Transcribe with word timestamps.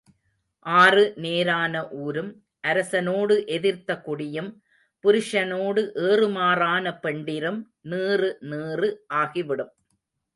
ஆறு 0.65 1.01
நேரான 1.15 1.89
ஊரும், 2.03 2.31
அரசனோடு 2.67 3.35
எதிர்த்த 3.47 3.97
குடியும், 3.97 4.49
புருஷனோடு 5.03 5.83
ஏறு 6.07 6.29
மாறான 6.29 6.93
பெண்டிரும் 7.03 7.59
நீறு 7.81 8.37
நீறு 8.41 8.89
ஆகிவிடும். 9.13 9.71